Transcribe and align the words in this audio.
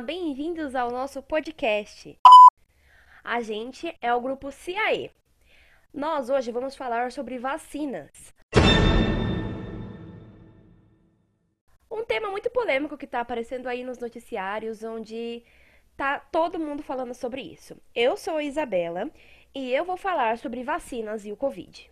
Bem-vindos 0.00 0.76
ao 0.76 0.90
nosso 0.90 1.20
podcast. 1.20 2.16
A 3.24 3.40
gente 3.40 3.92
é 4.00 4.14
o 4.14 4.20
grupo 4.20 4.52
CIAE. 4.52 5.10
Nós 5.92 6.30
hoje 6.30 6.52
vamos 6.52 6.76
falar 6.76 7.10
sobre 7.10 7.36
vacinas. 7.36 8.32
Um 11.90 12.04
tema 12.04 12.30
muito 12.30 12.48
polêmico 12.50 12.96
que 12.96 13.06
está 13.06 13.20
aparecendo 13.20 13.66
aí 13.66 13.82
nos 13.82 13.98
noticiários, 13.98 14.84
onde 14.84 15.42
tá 15.96 16.20
todo 16.20 16.60
mundo 16.60 16.82
falando 16.82 17.12
sobre 17.12 17.40
isso. 17.40 17.76
Eu 17.92 18.16
sou 18.16 18.36
a 18.36 18.44
Isabela 18.44 19.10
e 19.52 19.72
eu 19.72 19.84
vou 19.84 19.96
falar 19.96 20.38
sobre 20.38 20.62
vacinas 20.62 21.26
e 21.26 21.32
o 21.32 21.36
Covid. 21.36 21.90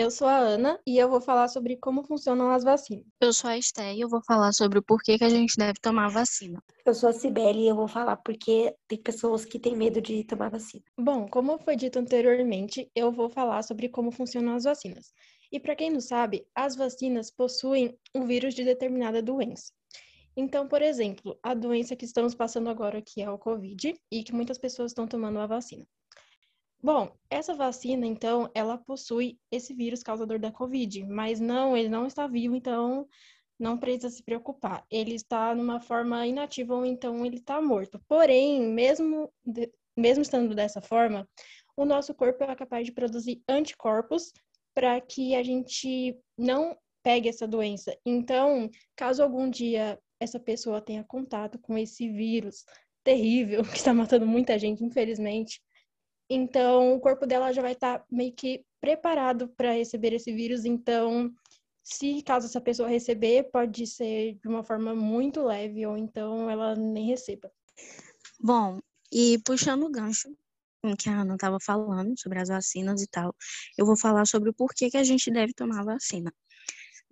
Eu 0.00 0.10
sou 0.10 0.26
a 0.26 0.38
Ana 0.38 0.80
e 0.86 0.96
eu 0.96 1.10
vou 1.10 1.20
falar 1.20 1.46
sobre 1.48 1.76
como 1.76 2.02
funcionam 2.02 2.50
as 2.50 2.64
vacinas. 2.64 3.04
Eu 3.20 3.34
sou 3.34 3.50
a 3.50 3.58
Esté 3.58 3.92
e 3.92 4.00
eu 4.00 4.08
vou 4.08 4.22
falar 4.24 4.50
sobre 4.54 4.78
o 4.78 4.82
porquê 4.82 5.18
que 5.18 5.24
a 5.24 5.28
gente 5.28 5.58
deve 5.58 5.74
tomar 5.78 6.06
a 6.06 6.08
vacina. 6.08 6.58
Eu 6.86 6.94
sou 6.94 7.10
a 7.10 7.12
Cibele 7.12 7.64
e 7.64 7.68
eu 7.68 7.76
vou 7.76 7.86
falar 7.86 8.16
porque 8.16 8.74
tem 8.88 8.96
pessoas 8.96 9.44
que 9.44 9.58
têm 9.58 9.76
medo 9.76 10.00
de 10.00 10.24
tomar 10.24 10.48
vacina. 10.48 10.82
Bom, 10.98 11.28
como 11.28 11.58
foi 11.58 11.76
dito 11.76 11.98
anteriormente, 11.98 12.90
eu 12.94 13.12
vou 13.12 13.28
falar 13.28 13.62
sobre 13.62 13.90
como 13.90 14.10
funcionam 14.10 14.54
as 14.54 14.64
vacinas. 14.64 15.12
E 15.52 15.60
para 15.60 15.76
quem 15.76 15.90
não 15.90 16.00
sabe, 16.00 16.46
as 16.54 16.74
vacinas 16.74 17.30
possuem 17.30 17.94
um 18.14 18.24
vírus 18.24 18.54
de 18.54 18.64
determinada 18.64 19.22
doença. 19.22 19.70
Então, 20.34 20.66
por 20.66 20.80
exemplo, 20.80 21.38
a 21.42 21.52
doença 21.52 21.94
que 21.94 22.06
estamos 22.06 22.34
passando 22.34 22.70
agora, 22.70 23.02
que 23.02 23.20
é 23.20 23.30
o 23.30 23.36
Covid, 23.36 23.94
e 24.10 24.24
que 24.24 24.32
muitas 24.32 24.56
pessoas 24.56 24.92
estão 24.92 25.06
tomando 25.06 25.40
a 25.40 25.46
vacina. 25.46 25.86
Bom, 26.82 27.14
essa 27.28 27.54
vacina, 27.54 28.06
então, 28.06 28.50
ela 28.54 28.78
possui 28.78 29.38
esse 29.50 29.74
vírus 29.74 30.02
causador 30.02 30.38
da 30.38 30.50
Covid, 30.50 31.04
mas 31.04 31.38
não, 31.38 31.76
ele 31.76 31.88
não 31.90 32.06
está 32.06 32.26
vivo, 32.26 32.56
então 32.56 33.06
não 33.58 33.76
precisa 33.76 34.08
se 34.08 34.22
preocupar. 34.22 34.84
Ele 34.90 35.14
está 35.14 35.54
numa 35.54 35.80
forma 35.80 36.26
inativa 36.26 36.74
ou 36.74 36.86
então 36.86 37.26
ele 37.26 37.36
está 37.36 37.60
morto. 37.60 38.00
Porém, 38.08 38.62
mesmo, 38.62 39.30
mesmo 39.94 40.22
estando 40.22 40.54
dessa 40.54 40.80
forma, 40.80 41.28
o 41.76 41.84
nosso 41.84 42.14
corpo 42.14 42.42
é 42.42 42.56
capaz 42.56 42.86
de 42.86 42.92
produzir 42.92 43.42
anticorpos 43.46 44.32
para 44.74 44.98
que 45.00 45.34
a 45.34 45.42
gente 45.42 46.18
não 46.38 46.74
pegue 47.02 47.28
essa 47.28 47.46
doença. 47.46 47.94
Então, 48.06 48.70
caso 48.96 49.22
algum 49.22 49.50
dia 49.50 49.98
essa 50.18 50.40
pessoa 50.40 50.80
tenha 50.80 51.04
contato 51.04 51.58
com 51.58 51.76
esse 51.76 52.08
vírus 52.08 52.64
terrível 53.04 53.62
que 53.64 53.76
está 53.76 53.92
matando 53.92 54.26
muita 54.26 54.58
gente, 54.58 54.82
infelizmente. 54.82 55.60
Então, 56.30 56.94
o 56.94 57.00
corpo 57.00 57.26
dela 57.26 57.52
já 57.52 57.60
vai 57.60 57.72
estar 57.72 57.98
tá 57.98 58.06
meio 58.08 58.32
que 58.32 58.64
preparado 58.80 59.48
para 59.48 59.72
receber 59.72 60.12
esse 60.12 60.32
vírus. 60.32 60.64
Então, 60.64 61.34
se 61.82 62.22
caso 62.22 62.46
essa 62.46 62.60
pessoa 62.60 62.88
receber, 62.88 63.50
pode 63.50 63.84
ser 63.86 64.38
de 64.40 64.46
uma 64.48 64.62
forma 64.62 64.94
muito 64.94 65.42
leve 65.42 65.84
ou 65.84 65.96
então 65.96 66.48
ela 66.48 66.76
nem 66.76 67.06
receba. 67.06 67.50
Bom, 68.38 68.78
e 69.12 69.38
puxando 69.44 69.84
o 69.84 69.90
gancho 69.90 70.28
que 70.98 71.10
a 71.10 71.20
Ana 71.20 71.34
estava 71.34 71.58
falando 71.60 72.18
sobre 72.18 72.38
as 72.38 72.48
vacinas 72.48 73.02
e 73.02 73.06
tal, 73.08 73.34
eu 73.76 73.84
vou 73.84 73.96
falar 73.96 74.24
sobre 74.24 74.50
o 74.50 74.54
porquê 74.54 74.88
que 74.88 74.96
a 74.96 75.04
gente 75.04 75.30
deve 75.30 75.52
tomar 75.52 75.80
a 75.80 75.84
vacina. 75.84 76.32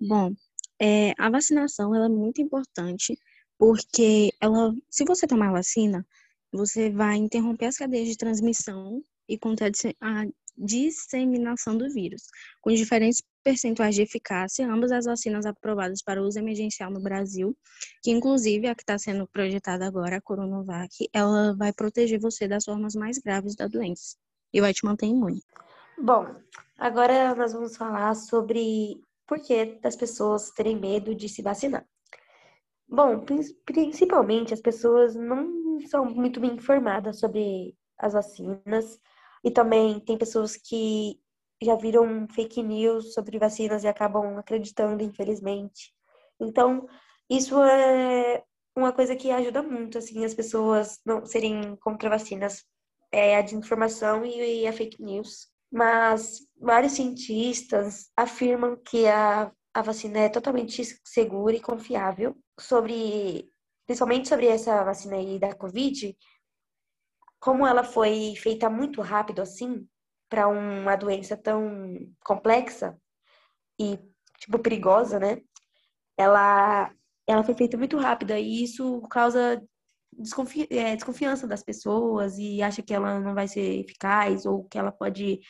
Bom, 0.00 0.32
é, 0.80 1.12
a 1.18 1.28
vacinação 1.28 1.94
ela 1.94 2.06
é 2.06 2.08
muito 2.08 2.40
importante 2.40 3.18
porque 3.58 4.32
ela, 4.40 4.72
se 4.88 5.04
você 5.04 5.26
tomar 5.26 5.50
vacina, 5.50 6.06
você 6.52 6.90
vai 6.90 7.16
interromper 7.16 7.66
as 7.66 7.76
cadeias 7.76 8.08
de 8.08 8.16
transmissão 8.16 9.02
e 9.28 9.38
conter 9.38 9.72
a 10.00 10.24
disseminação 10.56 11.76
do 11.76 11.88
vírus. 11.92 12.22
Com 12.60 12.72
diferentes 12.72 13.22
percentuais 13.44 13.94
de 13.94 14.02
eficácia, 14.02 14.70
ambas 14.70 14.90
as 14.90 15.04
vacinas 15.04 15.46
aprovadas 15.46 16.02
para 16.02 16.22
uso 16.22 16.38
emergencial 16.38 16.90
no 16.90 17.00
Brasil, 17.00 17.56
que 18.02 18.10
inclusive 18.10 18.66
a 18.66 18.74
que 18.74 18.82
está 18.82 18.98
sendo 18.98 19.26
projetada 19.28 19.86
agora, 19.86 20.16
a 20.16 20.20
Coronavac, 20.20 21.08
ela 21.12 21.54
vai 21.56 21.72
proteger 21.72 22.20
você 22.20 22.48
das 22.48 22.64
formas 22.64 22.94
mais 22.94 23.18
graves 23.18 23.54
da 23.54 23.68
doença 23.68 24.16
e 24.52 24.60
vai 24.60 24.74
te 24.74 24.84
manter 24.84 25.06
imune. 25.06 25.42
Bom, 25.96 26.26
agora 26.76 27.34
nós 27.34 27.52
vamos 27.52 27.76
falar 27.76 28.14
sobre 28.14 29.00
por 29.26 29.38
que 29.40 29.78
das 29.80 29.94
pessoas 29.94 30.50
terem 30.50 30.78
medo 30.78 31.14
de 31.14 31.28
se 31.28 31.42
vacinar. 31.42 31.86
Bom, 32.88 33.24
principalmente 33.64 34.54
as 34.54 34.60
pessoas 34.60 35.14
não 35.14 35.78
são 35.88 36.06
muito 36.06 36.40
bem 36.40 36.54
informadas 36.54 37.20
sobre 37.20 37.76
as 37.98 38.14
vacinas 38.14 38.98
e 39.44 39.50
também 39.50 40.00
tem 40.00 40.16
pessoas 40.16 40.56
que 40.56 41.20
já 41.62 41.76
viram 41.76 42.26
fake 42.28 42.62
news 42.62 43.12
sobre 43.12 43.38
vacinas 43.38 43.84
e 43.84 43.88
acabam 43.88 44.38
acreditando, 44.38 45.02
infelizmente. 45.02 45.92
Então, 46.40 46.88
isso 47.28 47.62
é 47.62 48.42
uma 48.76 48.92
coisa 48.92 49.14
que 49.16 49.30
ajuda 49.30 49.62
muito, 49.62 49.98
assim, 49.98 50.24
as 50.24 50.34
pessoas 50.34 51.00
não 51.04 51.26
serem 51.26 51.76
contra 51.76 52.08
vacinas. 52.08 52.64
É 53.12 53.36
a 53.36 53.42
desinformação 53.42 54.24
e 54.24 54.66
a 54.66 54.72
fake 54.72 55.02
news 55.02 55.48
mas 55.70 56.40
vários 56.60 56.92
cientistas 56.92 58.10
afirmam 58.16 58.76
que 58.76 59.06
a, 59.06 59.52
a 59.78 59.82
vacina 59.82 60.18
é 60.20 60.28
totalmente 60.28 60.82
segura 61.04 61.54
e 61.54 61.60
confiável. 61.60 62.36
Sobre, 62.58 63.48
principalmente 63.86 64.28
sobre 64.28 64.46
essa 64.48 64.82
vacina 64.82 65.16
aí 65.16 65.38
da 65.38 65.54
Covid, 65.54 66.16
como 67.38 67.66
ela 67.66 67.84
foi 67.84 68.34
feita 68.36 68.68
muito 68.68 69.00
rápido 69.00 69.40
assim, 69.40 69.88
para 70.28 70.48
uma 70.48 70.96
doença 70.96 71.36
tão 71.36 72.12
complexa 72.24 72.98
e, 73.80 73.98
tipo, 74.40 74.58
perigosa, 74.58 75.20
né? 75.20 75.40
Ela, 76.16 76.92
ela 77.26 77.44
foi 77.44 77.54
feita 77.54 77.76
muito 77.78 77.96
rápida 77.96 78.38
e 78.38 78.64
isso 78.64 79.00
causa 79.02 79.62
desconfi 80.12 80.66
é, 80.70 80.96
desconfiança 80.96 81.46
das 81.46 81.62
pessoas 81.62 82.36
e 82.38 82.60
acha 82.60 82.82
que 82.82 82.92
ela 82.92 83.20
não 83.20 83.34
vai 83.34 83.46
ser 83.46 83.80
eficaz 83.80 84.44
ou 84.44 84.64
que 84.64 84.76
ela 84.76 84.90
pode 84.90 85.40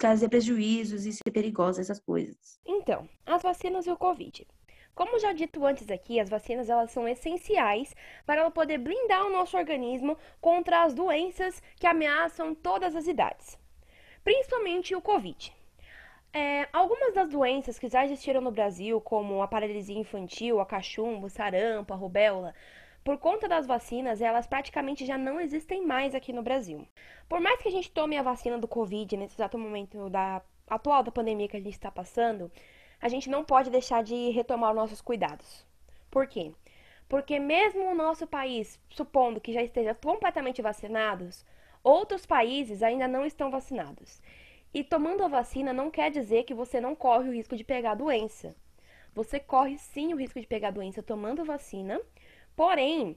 trazer 0.00 0.30
prejuízos 0.30 1.04
e 1.04 1.12
ser 1.12 1.30
perigosa, 1.30 1.82
essas 1.82 2.00
coisas. 2.00 2.58
Então, 2.80 3.06
as 3.26 3.42
vacinas 3.42 3.86
e 3.86 3.90
o 3.90 3.96
Covid. 3.96 4.46
Como 4.94 5.18
já 5.18 5.34
dito 5.34 5.66
antes 5.66 5.90
aqui, 5.90 6.18
as 6.18 6.30
vacinas 6.30 6.70
elas 6.70 6.90
são 6.90 7.06
essenciais 7.06 7.94
para 8.24 8.40
ela 8.40 8.50
poder 8.50 8.78
blindar 8.78 9.26
o 9.26 9.30
nosso 9.30 9.54
organismo 9.58 10.16
contra 10.40 10.84
as 10.84 10.94
doenças 10.94 11.62
que 11.76 11.86
ameaçam 11.86 12.54
todas 12.54 12.96
as 12.96 13.06
idades, 13.06 13.58
principalmente 14.24 14.94
o 14.94 15.02
Covid. 15.02 15.54
É, 16.32 16.68
algumas 16.72 17.12
das 17.12 17.28
doenças 17.28 17.78
que 17.78 17.86
já 17.86 18.02
existiram 18.02 18.40
no 18.40 18.50
Brasil, 18.50 18.98
como 18.98 19.42
a 19.42 19.48
paralisia 19.48 19.98
infantil, 19.98 20.58
a 20.58 20.64
cachumbo, 20.64 21.28
sarampo, 21.28 21.92
a 21.92 21.96
rubéola, 21.96 22.54
por 23.04 23.18
conta 23.18 23.46
das 23.46 23.66
vacinas, 23.66 24.22
elas 24.22 24.46
praticamente 24.46 25.04
já 25.04 25.18
não 25.18 25.38
existem 25.38 25.84
mais 25.86 26.14
aqui 26.14 26.32
no 26.32 26.42
Brasil. 26.42 26.88
Por 27.28 27.40
mais 27.40 27.60
que 27.60 27.68
a 27.68 27.72
gente 27.72 27.90
tome 27.90 28.16
a 28.16 28.22
vacina 28.22 28.56
do 28.56 28.66
Covid 28.66 29.18
nesse 29.18 29.34
exato 29.34 29.58
momento 29.58 30.08
da 30.08 30.40
atual 30.70 31.02
da 31.02 31.10
pandemia 31.10 31.48
que 31.48 31.56
a 31.56 31.60
gente 31.60 31.72
está 31.72 31.90
passando, 31.90 32.50
a 33.00 33.08
gente 33.08 33.28
não 33.28 33.44
pode 33.44 33.68
deixar 33.68 34.02
de 34.02 34.30
retomar 34.30 34.70
os 34.70 34.76
nossos 34.76 35.00
cuidados. 35.02 35.66
Por 36.10 36.26
quê? 36.26 36.52
Porque 37.08 37.38
mesmo 37.38 37.90
o 37.90 37.94
nosso 37.94 38.26
país, 38.26 38.80
supondo 38.88 39.40
que 39.40 39.52
já 39.52 39.62
esteja 39.62 39.94
completamente 39.94 40.62
vacinados, 40.62 41.44
outros 41.82 42.24
países 42.24 42.82
ainda 42.82 43.08
não 43.08 43.26
estão 43.26 43.50
vacinados. 43.50 44.22
E 44.72 44.84
tomando 44.84 45.24
a 45.24 45.28
vacina 45.28 45.72
não 45.72 45.90
quer 45.90 46.10
dizer 46.10 46.44
que 46.44 46.54
você 46.54 46.80
não 46.80 46.94
corre 46.94 47.28
o 47.28 47.32
risco 47.34 47.56
de 47.56 47.64
pegar 47.64 47.92
a 47.92 47.96
doença. 47.96 48.54
Você 49.12 49.40
corre 49.40 49.76
sim 49.76 50.14
o 50.14 50.16
risco 50.16 50.40
de 50.40 50.46
pegar 50.46 50.68
a 50.68 50.72
doença 50.72 51.02
tomando 51.02 51.44
vacina, 51.44 52.00
Porém, 52.60 53.16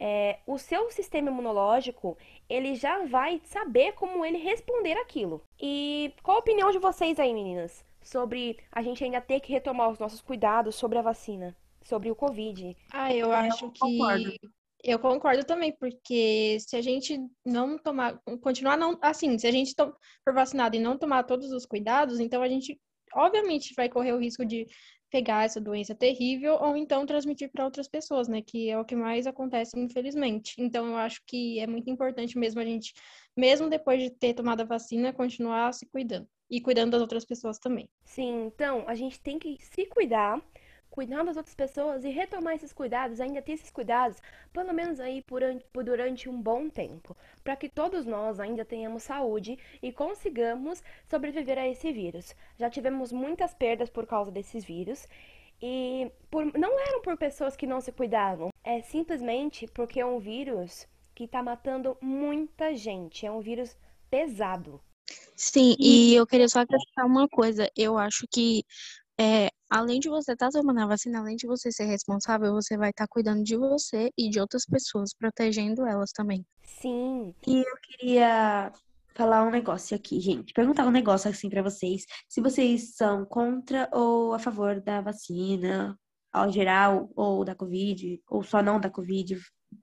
é, 0.00 0.38
o 0.46 0.56
seu 0.56 0.90
sistema 0.90 1.30
imunológico 1.30 2.16
ele 2.48 2.74
já 2.74 3.04
vai 3.04 3.40
saber 3.44 3.92
como 3.92 4.24
ele 4.24 4.38
responder 4.38 4.94
aquilo. 4.94 5.42
E 5.60 6.14
qual 6.22 6.38
a 6.38 6.40
opinião 6.40 6.72
de 6.72 6.78
vocês 6.78 7.20
aí, 7.20 7.34
meninas, 7.34 7.84
sobre 8.02 8.58
a 8.72 8.82
gente 8.82 9.04
ainda 9.04 9.20
ter 9.20 9.40
que 9.40 9.52
retomar 9.52 9.90
os 9.90 9.98
nossos 9.98 10.22
cuidados 10.22 10.74
sobre 10.74 10.98
a 10.98 11.02
vacina, 11.02 11.54
sobre 11.82 12.10
o 12.10 12.16
Covid? 12.16 12.74
Ah, 12.90 13.14
eu 13.14 13.30
acho 13.30 13.66
eu 13.66 13.70
que 13.70 13.78
concordo. 13.78 14.32
eu 14.82 14.98
concordo 14.98 15.44
também, 15.44 15.76
porque 15.78 16.56
se 16.60 16.76
a 16.76 16.80
gente 16.80 17.20
não 17.44 17.78
tomar, 17.78 18.18
continuar 18.40 18.78
não, 18.78 18.98
assim, 19.02 19.38
se 19.38 19.46
a 19.46 19.52
gente 19.52 19.74
for 20.24 20.32
vacinado 20.32 20.74
e 20.74 20.80
não 20.80 20.96
tomar 20.96 21.24
todos 21.24 21.52
os 21.52 21.66
cuidados, 21.66 22.20
então 22.20 22.42
a 22.42 22.48
gente 22.48 22.80
obviamente 23.14 23.74
vai 23.74 23.88
correr 23.88 24.12
o 24.12 24.18
risco 24.18 24.44
de 24.44 24.66
pegar 25.10 25.44
essa 25.44 25.60
doença 25.60 25.94
terrível 25.94 26.54
ou 26.54 26.76
então 26.76 27.04
transmitir 27.04 27.50
para 27.50 27.64
outras 27.64 27.88
pessoas, 27.88 28.28
né? 28.28 28.40
Que 28.42 28.70
é 28.70 28.78
o 28.78 28.84
que 28.84 28.94
mais 28.94 29.26
acontece, 29.26 29.78
infelizmente. 29.78 30.54
Então, 30.58 30.86
eu 30.86 30.96
acho 30.96 31.20
que 31.26 31.58
é 31.58 31.66
muito 31.66 31.90
importante 31.90 32.38
mesmo 32.38 32.60
a 32.60 32.64
gente, 32.64 32.94
mesmo 33.36 33.68
depois 33.68 34.02
de 34.02 34.10
ter 34.10 34.34
tomado 34.34 34.60
a 34.60 34.64
vacina, 34.64 35.12
continuar 35.12 35.72
se 35.74 35.86
cuidando 35.86 36.28
e 36.48 36.60
cuidando 36.60 36.92
das 36.92 37.00
outras 37.00 37.24
pessoas 37.24 37.58
também. 37.58 37.88
Sim, 38.04 38.46
então 38.46 38.84
a 38.88 38.94
gente 38.94 39.20
tem 39.20 39.38
que 39.38 39.58
se 39.60 39.86
cuidar 39.86 40.40
cuidar 40.90 41.24
das 41.24 41.36
outras 41.36 41.54
pessoas 41.54 42.04
e 42.04 42.10
retomar 42.10 42.54
esses 42.54 42.72
cuidados, 42.72 43.20
ainda 43.20 43.40
ter 43.40 43.52
esses 43.52 43.70
cuidados, 43.70 44.20
pelo 44.52 44.74
menos 44.74 45.00
aí 45.00 45.22
por, 45.22 45.40
por 45.72 45.84
durante 45.84 46.28
um 46.28 46.40
bom 46.40 46.68
tempo, 46.68 47.16
para 47.44 47.56
que 47.56 47.68
todos 47.68 48.04
nós 48.04 48.40
ainda 48.40 48.64
tenhamos 48.64 49.04
saúde 49.04 49.58
e 49.82 49.92
consigamos 49.92 50.82
sobreviver 51.08 51.58
a 51.58 51.68
esse 51.68 51.92
vírus. 51.92 52.34
Já 52.58 52.68
tivemos 52.68 53.12
muitas 53.12 53.54
perdas 53.54 53.88
por 53.88 54.06
causa 54.06 54.30
desses 54.30 54.64
vírus 54.64 55.06
e 55.62 56.10
por, 56.30 56.46
não 56.58 56.78
eram 56.80 57.02
por 57.02 57.16
pessoas 57.16 57.56
que 57.56 57.66
não 57.66 57.80
se 57.80 57.92
cuidavam, 57.92 58.50
É 58.64 58.82
simplesmente 58.82 59.66
porque 59.68 60.00
é 60.00 60.06
um 60.06 60.18
vírus 60.18 60.86
que 61.14 61.28
tá 61.28 61.42
matando 61.42 61.96
muita 62.00 62.74
gente. 62.74 63.26
É 63.26 63.30
um 63.30 63.40
vírus 63.40 63.76
pesado. 64.10 64.80
Sim, 65.36 65.74
e 65.78 66.14
eu 66.14 66.26
queria 66.26 66.48
só 66.48 66.60
acrescentar 66.60 67.06
uma 67.06 67.28
coisa. 67.28 67.70
Eu 67.76 67.98
acho 67.98 68.26
que, 68.30 68.62
é, 69.20 69.50
além 69.68 70.00
de 70.00 70.08
você 70.08 70.32
estar 70.32 70.48
tomando 70.50 70.80
a 70.80 70.86
vacina, 70.86 71.18
além 71.20 71.36
de 71.36 71.46
você 71.46 71.70
ser 71.70 71.84
responsável, 71.84 72.52
você 72.52 72.76
vai 72.76 72.90
estar 72.90 73.06
cuidando 73.08 73.42
de 73.42 73.56
você 73.56 74.10
e 74.16 74.30
de 74.30 74.40
outras 74.40 74.64
pessoas, 74.64 75.12
protegendo 75.12 75.86
elas 75.86 76.10
também. 76.12 76.44
Sim, 76.64 77.34
E 77.46 77.58
eu 77.58 77.76
queria 77.82 78.72
falar 79.14 79.44
um 79.44 79.50
negócio 79.50 79.94
aqui, 79.96 80.20
gente. 80.20 80.52
Perguntar 80.54 80.86
um 80.86 80.90
negócio 80.90 81.30
assim 81.30 81.50
pra 81.50 81.62
vocês. 81.62 82.04
Se 82.28 82.40
vocês 82.40 82.94
são 82.96 83.24
contra 83.26 83.88
ou 83.92 84.32
a 84.32 84.38
favor 84.38 84.80
da 84.80 85.00
vacina, 85.02 85.98
ao 86.32 86.50
geral, 86.50 87.10
ou 87.14 87.44
da 87.44 87.54
Covid, 87.54 88.20
ou 88.28 88.42
só 88.42 88.62
não 88.62 88.80
da 88.80 88.88
Covid. 88.88 89.38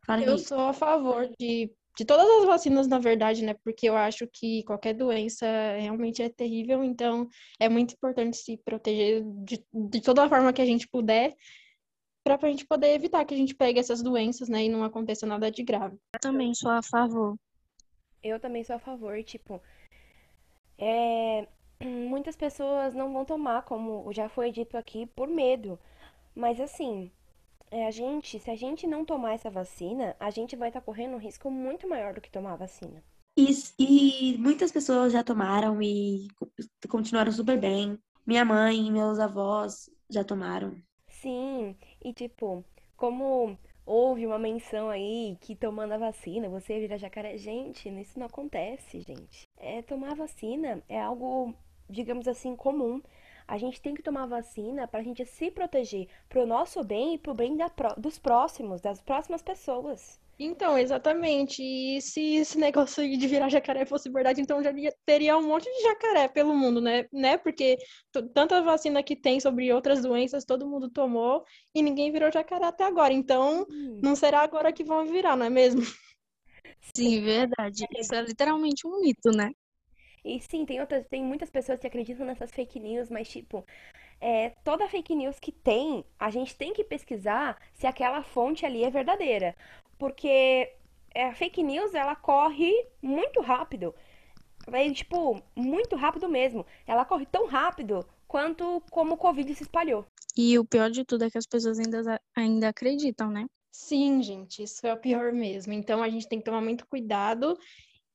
Falem 0.05 0.25
Eu 0.25 0.33
aí. 0.33 0.39
sou 0.39 0.59
a 0.61 0.73
favor 0.73 1.29
de, 1.39 1.71
de 1.97 2.05
todas 2.05 2.29
as 2.29 2.45
vacinas, 2.45 2.87
na 2.87 2.99
verdade, 2.99 3.43
né? 3.43 3.55
Porque 3.63 3.89
eu 3.89 3.97
acho 3.97 4.27
que 4.27 4.63
qualquer 4.63 4.93
doença 4.93 5.47
realmente 5.79 6.21
é 6.21 6.29
terrível, 6.29 6.83
então 6.83 7.27
é 7.59 7.67
muito 7.67 7.95
importante 7.95 8.37
se 8.37 8.55
proteger 8.57 9.23
de, 9.43 9.65
de 9.73 10.01
toda 10.01 10.23
a 10.23 10.29
forma 10.29 10.53
que 10.53 10.61
a 10.61 10.65
gente 10.65 10.87
puder, 10.87 11.35
para 12.23 12.37
a 12.47 12.51
gente 12.51 12.67
poder 12.67 12.93
evitar 12.93 13.25
que 13.25 13.33
a 13.33 13.37
gente 13.37 13.55
pegue 13.55 13.79
essas 13.79 14.03
doenças, 14.03 14.47
né? 14.47 14.65
E 14.65 14.69
não 14.69 14.83
aconteça 14.83 15.25
nada 15.25 15.49
de 15.49 15.63
grave. 15.63 15.97
Eu 16.13 16.19
também 16.19 16.53
sou 16.53 16.69
a 16.69 16.83
favor. 16.83 17.35
eu 18.21 18.39
também 18.39 18.63
sou 18.63 18.75
a 18.75 18.79
favor. 18.79 19.23
Tipo, 19.23 19.59
é, 20.77 21.47
muitas 21.83 22.35
pessoas 22.35 22.93
não 22.93 23.11
vão 23.11 23.25
tomar, 23.25 23.63
como 23.63 24.13
já 24.13 24.29
foi 24.29 24.51
dito 24.51 24.77
aqui, 24.77 25.07
por 25.07 25.27
medo. 25.27 25.79
Mas 26.35 26.59
assim, 26.59 27.11
é, 27.71 27.85
a 27.87 27.91
gente, 27.91 28.39
se 28.39 28.49
a 28.49 28.55
gente 28.55 28.87
não 28.87 29.05
tomar 29.05 29.33
essa 29.33 29.49
vacina, 29.49 30.15
a 30.19 30.29
gente 30.29 30.55
vai 30.55 30.69
estar 30.69 30.81
correndo 30.81 31.15
um 31.15 31.19
risco 31.19 31.49
muito 31.51 31.87
maior 31.87 32.13
do 32.13 32.21
que 32.21 32.31
tomar 32.31 32.53
a 32.53 32.57
vacina. 32.57 33.03
E, 33.37 33.47
e 33.77 34.37
muitas 34.37 34.71
pessoas 34.71 35.13
já 35.13 35.23
tomaram 35.23 35.81
e 35.81 36.27
continuaram 36.89 37.31
super 37.31 37.59
bem. 37.59 37.99
Minha 38.25 38.43
mãe 38.43 38.91
meus 38.91 39.19
avós 39.19 39.89
já 40.09 40.23
tomaram. 40.23 40.75
Sim, 41.07 41.75
e 42.03 42.13
tipo, 42.13 42.63
como 42.95 43.57
houve 43.85 44.25
uma 44.25 44.37
menção 44.37 44.89
aí 44.89 45.37
que 45.39 45.55
tomando 45.55 45.93
a 45.93 45.97
vacina 45.97 46.49
você 46.49 46.79
vira 46.79 46.97
jacaré. 46.97 47.37
Gente, 47.37 47.89
isso 48.01 48.19
não 48.19 48.25
acontece, 48.25 49.01
gente. 49.01 49.43
É, 49.57 49.81
tomar 49.81 50.11
a 50.11 50.15
vacina 50.15 50.83
é 50.89 50.99
algo, 50.99 51.53
digamos 51.89 52.27
assim, 52.27 52.55
comum. 52.55 53.01
A 53.47 53.57
gente 53.57 53.81
tem 53.81 53.95
que 53.95 54.03
tomar 54.03 54.23
a 54.23 54.27
vacina 54.27 54.87
para 54.87 54.99
a 54.99 55.03
gente 55.03 55.25
se 55.25 55.49
proteger, 55.51 56.07
pro 56.29 56.45
nosso 56.45 56.83
bem 56.83 57.15
e 57.15 57.17
pro 57.17 57.33
bem 57.33 57.57
da 57.57 57.69
pró- 57.69 57.95
dos 57.97 58.19
próximos, 58.19 58.81
das 58.81 59.01
próximas 59.01 59.41
pessoas. 59.41 60.19
Então, 60.39 60.77
exatamente. 60.77 61.63
E 61.63 61.99
se 62.01 62.35
esse 62.35 62.57
negócio 62.59 63.01
aí 63.01 63.17
de 63.17 63.27
virar 63.27 63.49
jacaré 63.49 63.85
fosse 63.87 64.09
verdade, 64.09 64.39
então 64.39 64.61
já 64.63 64.71
ia- 64.71 64.93
teria 65.05 65.35
um 65.37 65.47
monte 65.47 65.63
de 65.65 65.81
jacaré 65.81 66.27
pelo 66.27 66.53
mundo, 66.55 66.79
né? 66.79 67.05
Né? 67.11 67.37
Porque 67.39 67.75
tanta 68.35 68.61
vacina 68.61 69.01
que 69.03 69.15
tem 69.15 69.39
sobre 69.39 69.73
outras 69.73 70.03
doenças, 70.03 70.45
todo 70.45 70.67
mundo 70.69 70.89
tomou 70.91 71.43
e 71.73 71.81
ninguém 71.81 72.11
virou 72.11 72.31
jacaré 72.31 72.65
até 72.65 72.83
agora. 72.83 73.13
Então, 73.13 73.65
Hum, 73.69 74.01
não 74.01 74.15
será 74.15 74.41
agora 74.41 74.71
que 74.71 74.83
vão 74.83 75.05
virar, 75.07 75.35
não 75.35 75.45
é 75.47 75.49
mesmo? 75.49 75.81
Sim, 76.95 77.21
verdade. 77.21 77.85
Isso 77.99 78.15
é 78.15 78.21
literalmente 78.21 78.87
um 78.87 78.99
mito, 79.01 79.29
né? 79.31 79.51
E 80.27 80.41
sim, 80.41 80.65
tem 80.65 80.81
outras, 80.81 81.07
tem 81.07 81.23
muitas 81.23 81.49
pessoas 81.49 81.79
que 81.79 81.87
acreditam 81.87 82.25
nessas 82.25 82.51
fake 82.51 82.79
news, 82.79 83.09
mas 83.09 83.29
tipo, 83.29 83.65
é, 84.19 84.49
toda 84.63 84.89
fake 84.89 85.15
news 85.15 85.39
que 85.39 85.51
tem, 85.51 86.03
a 86.19 86.29
gente 86.29 86.55
tem 86.55 86.73
que 86.73 86.83
pesquisar 86.83 87.57
se 87.73 87.87
aquela 87.87 88.21
fonte 88.23 88.65
ali 88.65 88.83
é 88.83 88.89
verdadeira. 88.89 89.55
Porque 89.97 90.73
é, 91.13 91.25
a 91.25 91.33
fake 91.33 91.63
news, 91.63 91.93
ela 91.93 92.15
corre 92.15 92.71
muito 93.01 93.41
rápido. 93.41 93.95
Vai, 94.67 94.91
tipo, 94.91 95.41
muito 95.55 95.95
rápido 95.95 96.27
mesmo. 96.27 96.65
Ela 96.85 97.05
corre 97.05 97.25
tão 97.25 97.47
rápido 97.47 98.05
quanto 98.27 98.83
como 98.91 99.13
o 99.13 99.17
Covid 99.17 99.55
se 99.55 99.63
espalhou. 99.63 100.05
E 100.35 100.59
o 100.59 100.65
pior 100.65 100.91
de 100.91 101.05
tudo 101.05 101.23
é 101.23 101.31
que 101.31 101.37
as 101.37 101.47
pessoas 101.47 101.79
ainda, 101.79 102.21
ainda 102.35 102.67
acreditam, 102.67 103.31
né? 103.31 103.45
Sim, 103.71 104.21
gente, 104.21 104.63
isso 104.63 104.85
é 104.85 104.93
o 104.93 104.99
pior 104.99 105.31
mesmo. 105.31 105.71
Então, 105.71 106.03
a 106.03 106.09
gente 106.09 106.27
tem 106.27 106.39
que 106.39 106.45
tomar 106.45 106.61
muito 106.61 106.85
cuidado 106.85 107.57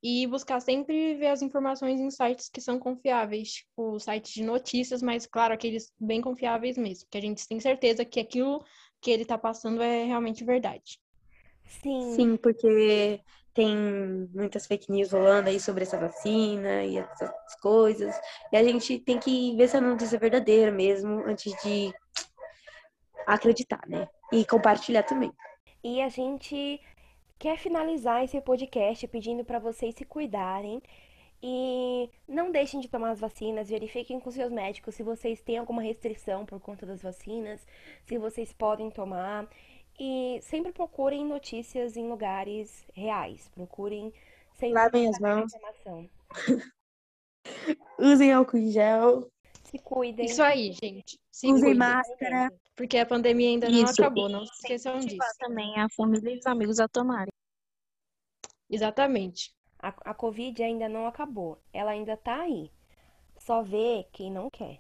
e 0.03 0.27
buscar 0.27 0.61
sempre 0.61 1.15
ver 1.15 1.29
as 1.29 1.43
informações 1.43 2.01
em 2.01 2.11
sites 2.11 2.49
que 2.49 2.61
são 2.61 2.79
confiáveis, 2.79 3.53
tipo 3.53 4.01
sites 4.01 4.33
de 4.33 4.43
notícias, 4.43 5.01
mas 5.01 5.27
claro, 5.27 5.55
aqueles 5.55 5.93
bem 6.01 6.21
confiáveis 6.21 6.77
mesmo, 6.77 7.09
que 7.11 7.19
a 7.19 7.21
gente 7.21 7.47
tem 7.47 7.61
certeza 7.61 8.05
que 8.05 8.19
aquilo 8.19 8.65
que 9.01 9.11
ele 9.11 9.25
tá 9.25 9.39
passando 9.39 9.81
é 9.81 10.05
realmente 10.05 10.45
verdade. 10.45 10.99
Sim, 11.67 12.15
Sim, 12.15 12.37
porque 12.37 13.21
tem 13.55 13.77
muitas 14.35 14.67
fake 14.67 14.91
news 14.91 15.13
rolando 15.13 15.49
aí 15.49 15.61
sobre 15.61 15.83
essa 15.83 15.99
vacina 15.99 16.85
e 16.85 16.99
essas 16.99 17.31
coisas. 17.61 18.15
E 18.53 18.57
a 18.57 18.63
gente 18.63 18.99
tem 18.99 19.19
que 19.19 19.55
ver 19.57 19.69
se 19.69 19.77
a 19.77 19.81
notícia 19.81 20.17
é 20.17 20.19
verdadeira 20.19 20.73
mesmo 20.73 21.23
antes 21.27 21.53
de 21.63 21.93
acreditar, 23.27 23.83
né? 23.87 24.09
E 24.33 24.45
compartilhar 24.45 25.03
também. 25.03 25.33
E 25.85 26.01
a 26.01 26.09
gente 26.09 26.81
quer 27.43 27.59
finalizar 27.59 28.23
esse 28.23 28.41
podcast 28.41 29.05
pedindo 29.09 29.45
para 29.45 29.59
vocês 29.59 29.97
se 29.97 30.05
cuidarem 30.05 30.81
e 31.43 32.09
não 32.29 32.53
deixem 32.53 32.79
de 32.79 32.87
tomar 32.87 33.11
as 33.11 33.19
vacinas, 33.19 33.69
verifiquem 33.69 34.21
com 34.21 34.31
seus 34.31 34.53
médicos 34.53 34.95
se 34.95 35.03
vocês 35.03 35.43
têm 35.43 35.59
alguma 35.59 35.83
restrição 35.83 36.47
por 36.47 36.61
conta 36.61 36.87
das 36.87 37.03
vacinas, 37.03 37.67
se 38.05 38.17
vocês 38.17 38.53
podem 38.53 38.93
tomar 38.93 39.49
e 39.99 40.39
sempre 40.41 40.71
procurem 40.71 41.25
notícias 41.25 41.97
em 41.97 42.09
lugares 42.09 42.87
reais, 42.95 43.51
procurem 43.53 44.13
sempre 44.55 44.75
Lavem 44.77 45.09
as 45.09 45.19
mãos. 45.19 45.53
informação. 45.53 46.09
Usem 47.99 48.33
álcool 48.33 48.59
em 48.59 48.71
gel, 48.71 49.29
Se 49.65 49.81
cuidem. 49.81 50.27
Isso 50.27 50.43
aí, 50.45 50.73
gente. 50.81 51.19
Se 51.33 51.49
usem 51.49 51.61
cuidem, 51.61 51.79
máscara. 51.79 52.53
Porque 52.75 52.99
a 52.99 53.07
pandemia 53.07 53.49
ainda 53.49 53.69
não 53.69 53.85
Isso, 53.85 54.01
acabou, 54.01 54.29
não 54.29 54.47
se 54.47 54.53
esqueçam 54.55 54.99
disso. 54.99 55.19
também 55.39 55.79
a 55.79 55.89
família 55.91 56.35
e 56.35 56.39
os 56.39 56.47
amigos 56.47 56.81
a 56.81 56.89
tomarem. 56.89 57.33
Exatamente. 58.69 59.55
A, 59.79 59.89
a 60.11 60.15
Covid 60.15 60.63
ainda 60.63 60.89
não 60.89 61.07
acabou, 61.07 61.61
ela 61.73 61.91
ainda 61.91 62.17
tá 62.17 62.43
aí. 62.43 62.71
Só 63.39 63.63
vê 63.63 64.07
quem 64.13 64.31
não 64.31 64.49
quer. 64.49 64.79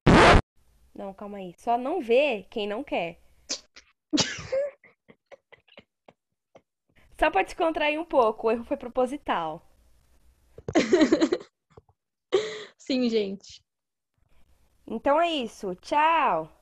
Não, 0.94 1.12
calma 1.12 1.38
aí. 1.38 1.54
Só 1.58 1.76
não 1.76 2.00
vê 2.00 2.46
quem 2.48 2.66
não 2.66 2.84
quer. 2.84 3.18
Só 7.18 7.30
pra 7.30 7.42
descontrair 7.42 8.00
um 8.00 8.04
pouco, 8.04 8.46
o 8.46 8.50
erro 8.50 8.64
foi 8.64 8.76
proposital. 8.76 9.66
Sim, 12.76 13.08
gente. 13.08 13.62
Então 14.86 15.20
é 15.20 15.28
isso. 15.28 15.74
Tchau! 15.76 16.61